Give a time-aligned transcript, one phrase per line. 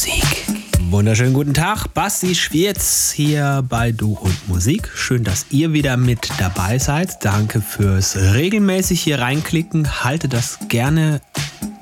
[0.00, 0.46] Musik.
[0.88, 4.90] Wunderschönen guten Tag, Basti Schwierz hier bei Du und Musik.
[4.94, 7.22] Schön, dass ihr wieder mit dabei seid.
[7.22, 10.02] Danke fürs regelmäßig hier reinklicken.
[10.02, 11.20] Halte das gerne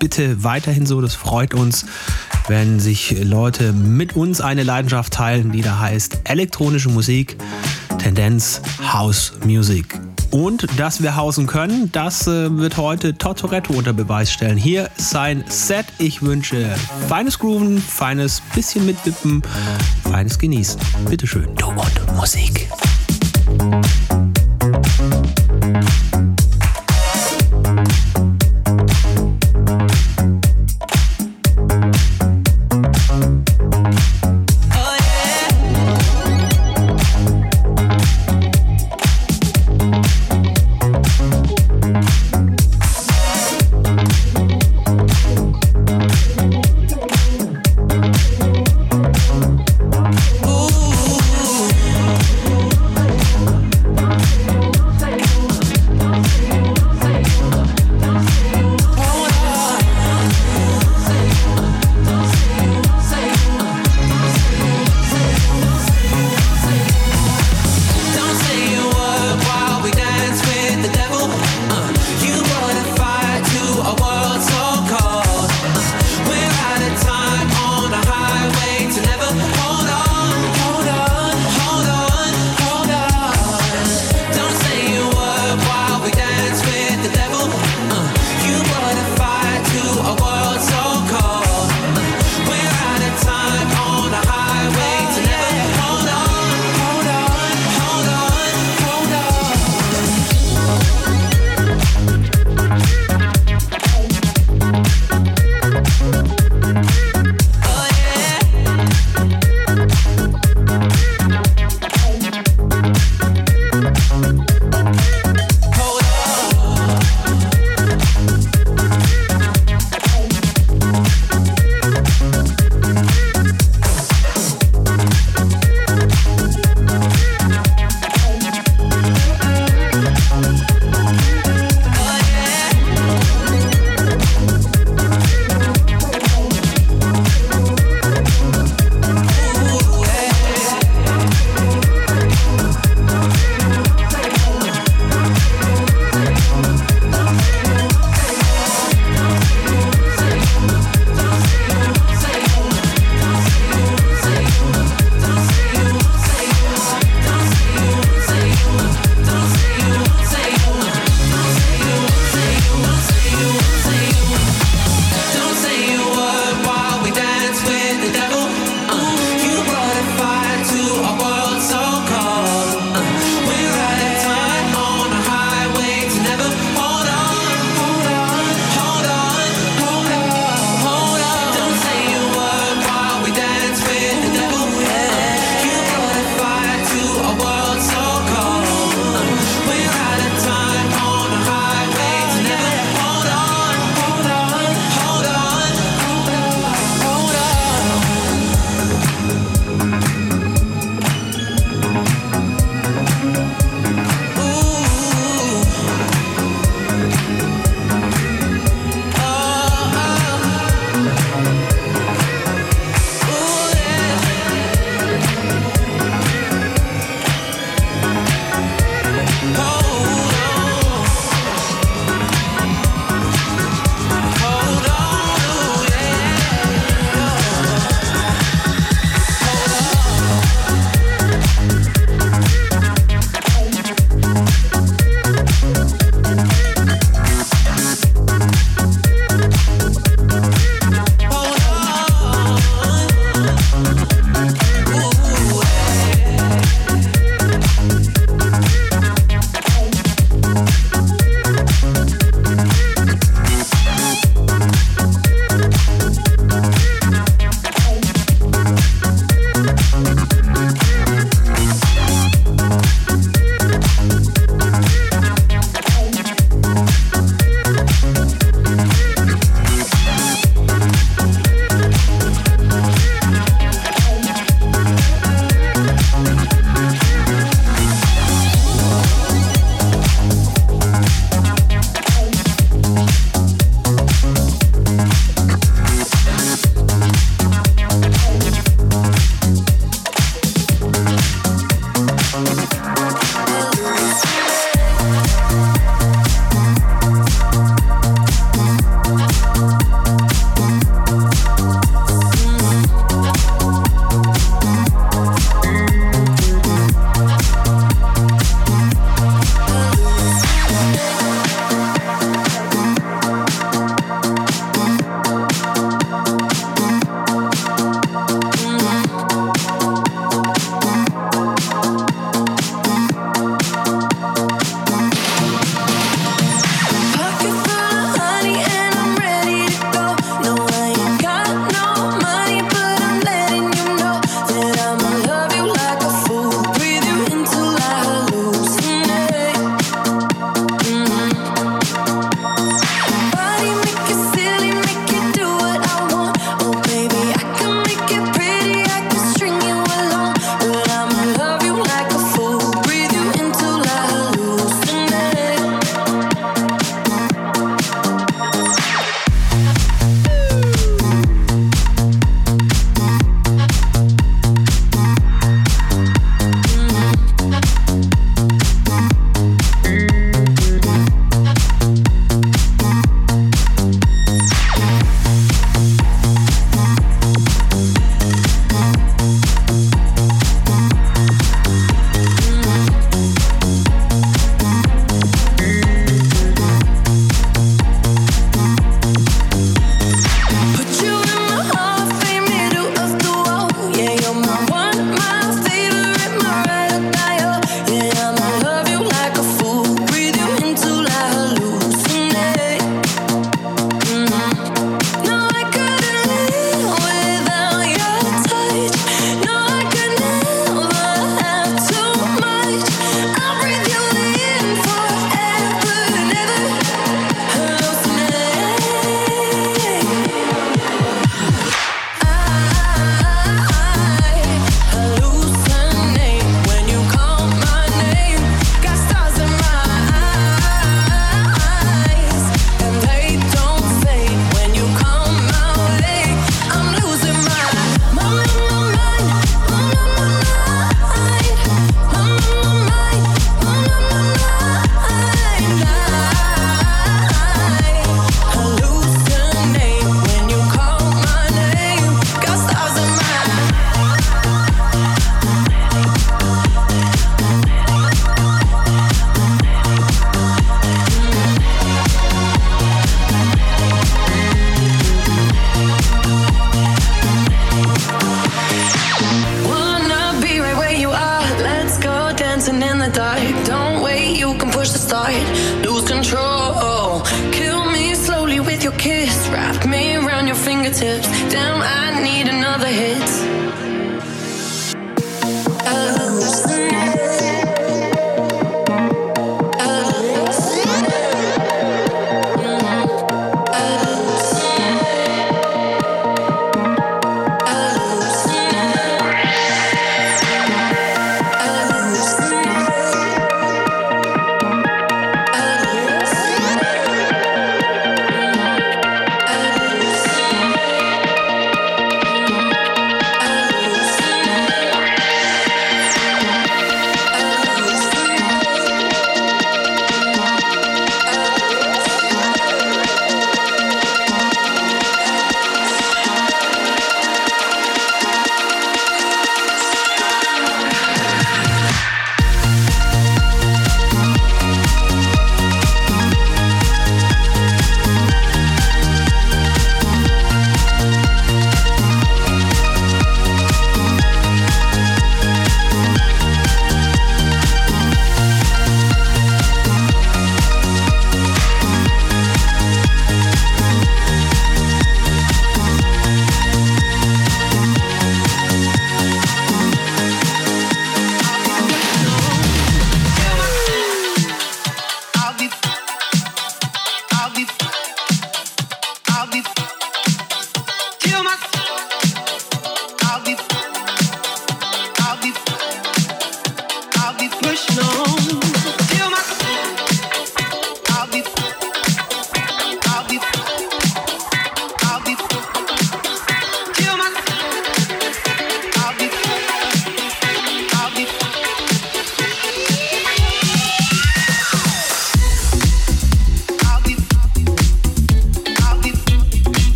[0.00, 1.00] bitte weiterhin so.
[1.00, 1.86] Das freut uns,
[2.48, 7.36] wenn sich Leute mit uns eine Leidenschaft teilen, die da heißt elektronische Musik,
[7.98, 8.60] Tendenz
[8.92, 9.96] House Music.
[10.30, 14.56] Und dass wir hausen können, das äh, wird heute Totoretto unter Beweis stellen.
[14.56, 15.86] Hier sein Set.
[15.98, 16.74] Ich wünsche
[17.08, 19.42] feines Grooven, feines bisschen mitwippen,
[20.04, 20.80] feines Genießen.
[21.08, 21.54] Bitteschön.
[21.56, 22.68] Du und Musik.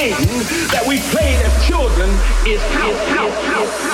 [0.00, 0.16] Game
[0.72, 2.08] that we played as children
[2.46, 3.89] is house, house, house.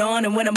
[0.00, 0.55] on and when I'm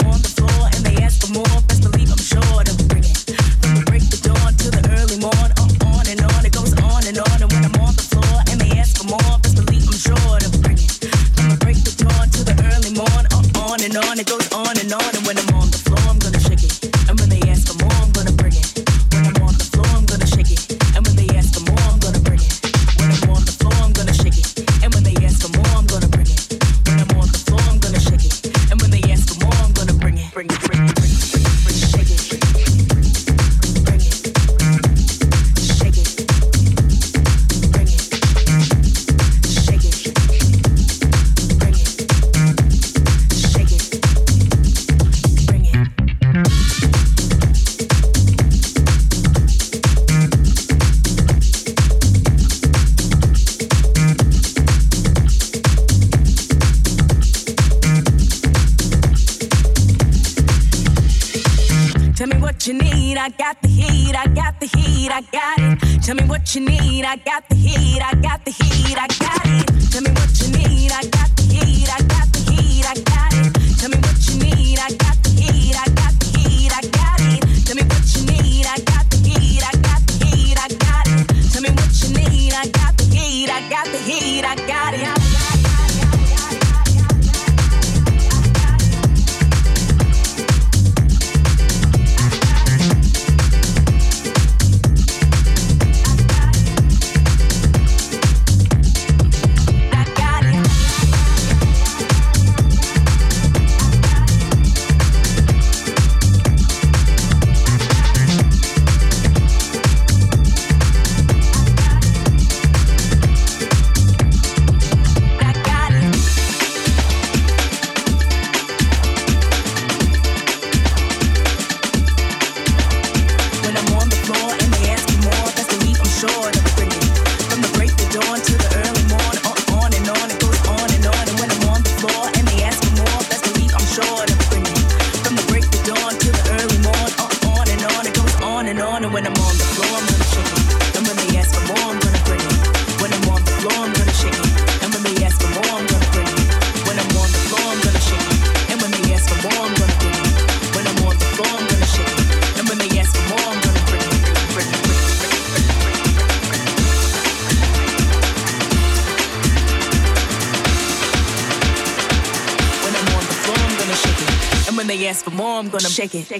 [166.00, 166.39] Shake it.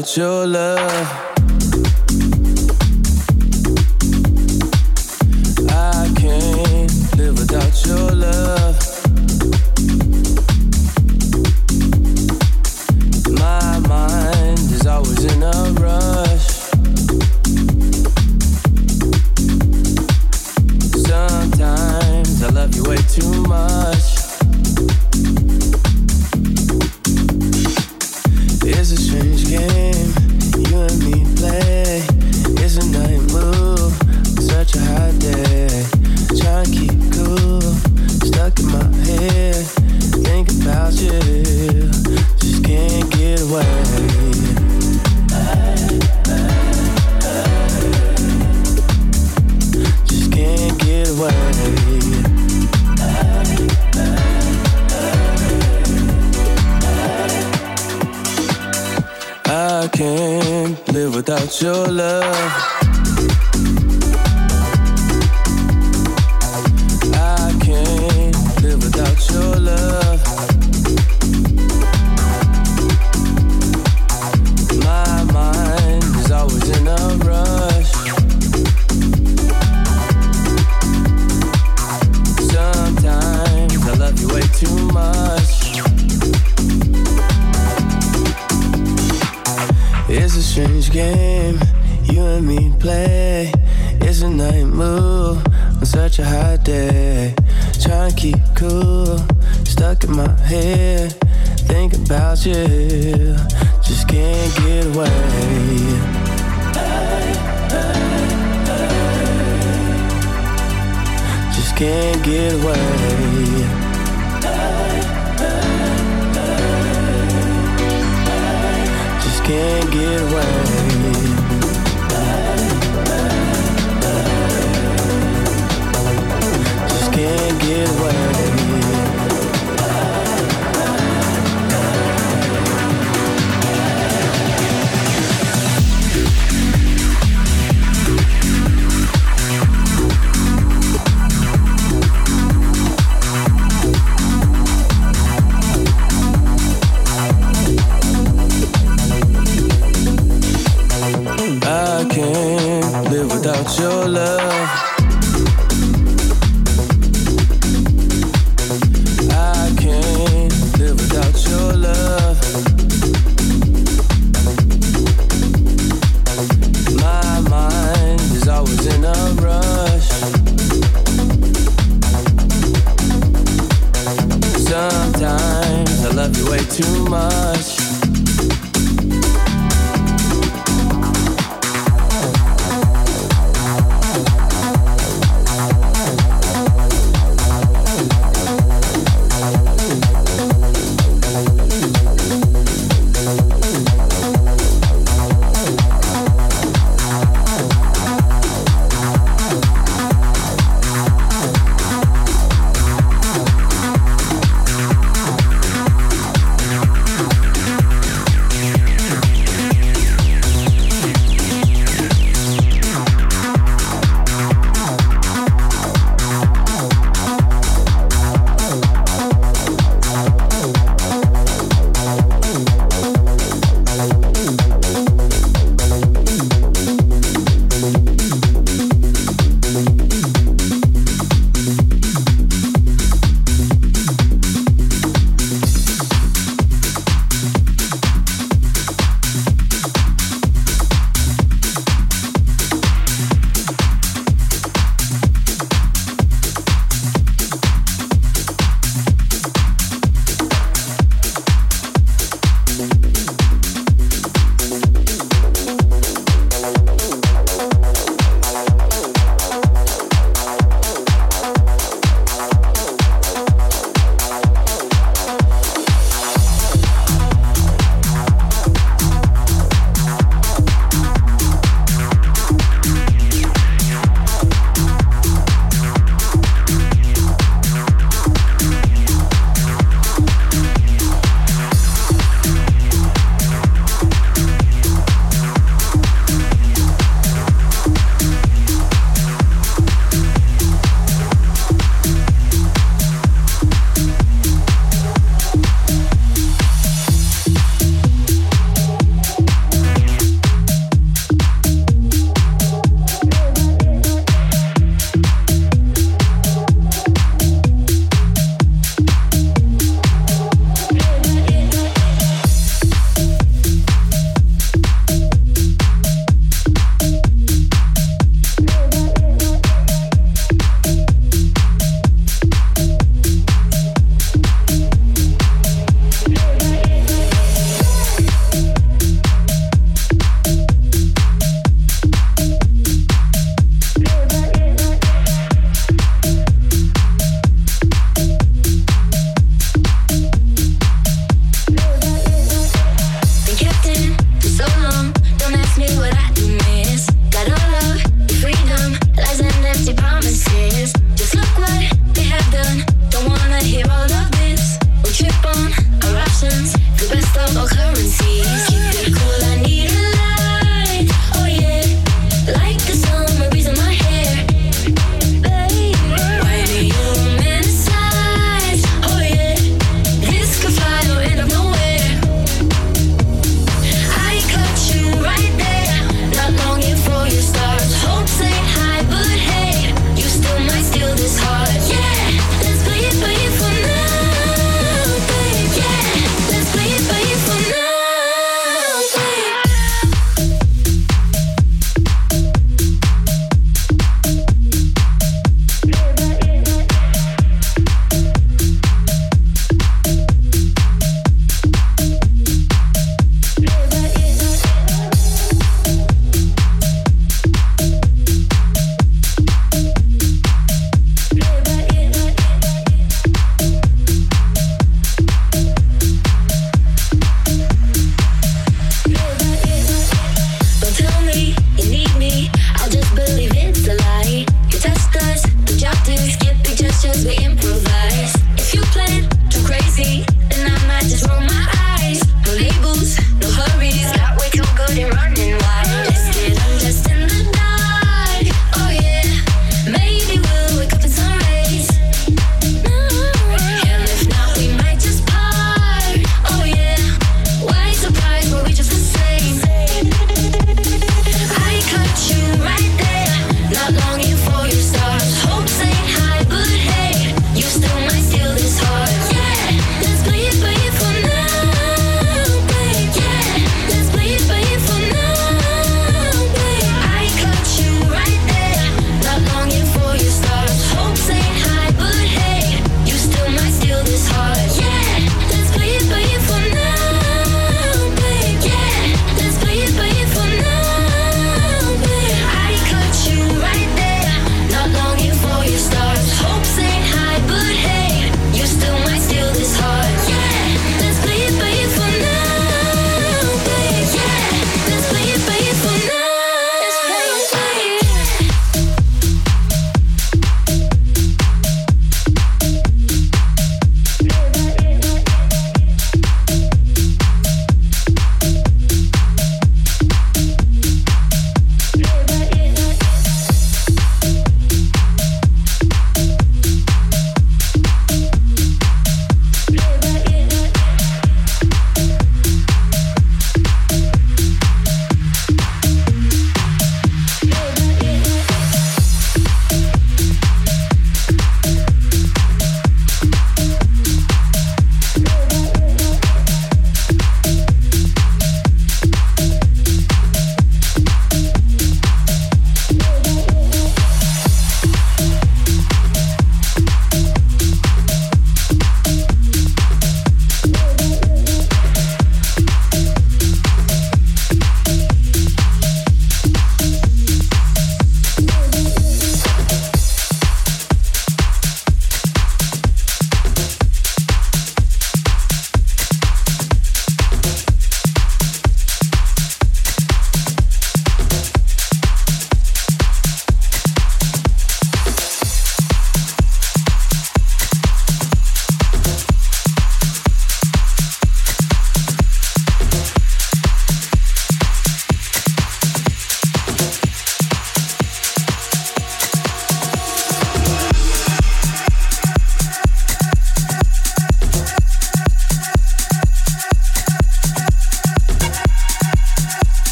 [0.00, 1.29] Without your love.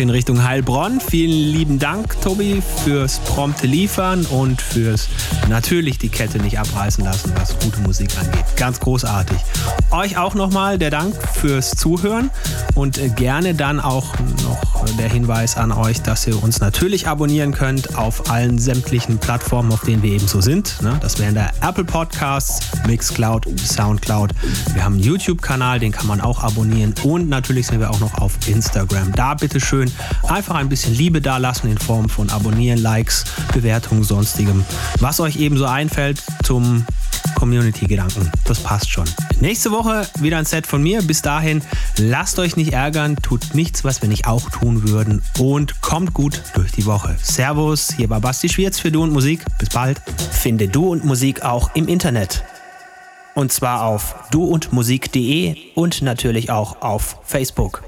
[0.00, 0.98] Danke in Richtung Heilbronn.
[0.98, 5.10] Vielen lieben Dank, Tobi, fürs prompte Liefern und fürs
[5.50, 8.46] natürlich die Kette nicht abreißen lassen, was gute Musik angeht.
[8.56, 9.36] Ganz großartig.
[9.90, 12.30] Euch auch nochmal der Dank fürs Zuhören
[12.74, 17.52] und äh, gerne dann auch noch der Hinweis an euch, dass ihr uns natürlich abonnieren
[17.52, 20.80] könnt auf allen sämtlichen Plattformen, auf denen wir eben so sind.
[20.82, 20.98] Ne?
[21.00, 24.32] Das wären der Apple Podcasts, Mixcloud, Soundcloud.
[24.74, 28.14] Wir haben einen YouTube-Kanal, den kann man auch abonnieren und natürlich sind wir auch noch
[28.14, 29.12] auf Instagram.
[29.12, 29.90] Da bitte schön
[30.28, 34.64] einfach ein bisschen Liebe dalassen in Form von Abonnieren, Likes, Bewertungen, sonstigem.
[34.98, 36.84] Was euch eben so einfällt zum
[37.40, 38.30] Community-Gedanken.
[38.44, 39.06] Das passt schon.
[39.40, 41.00] Nächste Woche wieder ein Set von mir.
[41.00, 41.62] Bis dahin,
[41.96, 46.42] lasst euch nicht ärgern, tut nichts, was wir nicht auch tun würden und kommt gut
[46.54, 47.16] durch die Woche.
[47.22, 49.42] Servus, hier war Basti Schwierz für Du und Musik.
[49.58, 50.02] Bis bald.
[50.32, 52.44] Finde Du und Musik auch im Internet.
[53.34, 57.82] Und zwar auf duundmusik.de und natürlich auch auf Facebook.